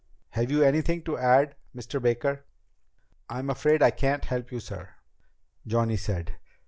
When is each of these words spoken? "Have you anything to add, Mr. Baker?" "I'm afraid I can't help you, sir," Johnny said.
"Have 0.31 0.49
you 0.49 0.63
anything 0.63 1.03
to 1.03 1.17
add, 1.19 1.53
Mr. 1.75 2.01
Baker?" 2.01 2.43
"I'm 3.29 3.51
afraid 3.51 3.83
I 3.83 3.91
can't 3.91 4.25
help 4.25 4.51
you, 4.51 4.59
sir," 4.59 4.95
Johnny 5.67 5.95
said. 5.95 6.37